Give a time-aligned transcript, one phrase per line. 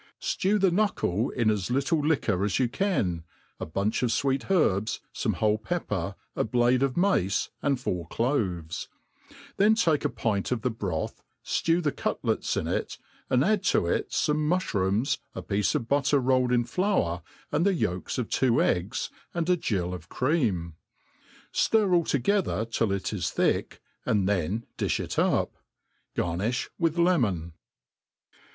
[0.17, 3.23] Stew the knuckle in as little liquor as you can,
[3.59, 8.87] a bunch of fweet herbs, fome whole pepper, a blade of mace, and four cloves;
[9.57, 12.97] then take a pint of the broth, ftew the cutlets in it,
[13.29, 17.21] and add to it fome mulh rooms, a piece of butter rolled in flour,
[17.51, 20.73] and the yolks of two eggs and a gill of cream
[21.53, 25.53] j ftir all together till it is thick, and ,then difli it up,
[26.17, 27.53] Garniih with lemon.